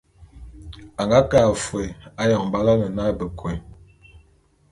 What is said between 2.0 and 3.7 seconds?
ayon b'aloene na Bekôé.